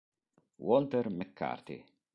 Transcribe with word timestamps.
Walter 0.57 1.13
McCarty 1.13 1.85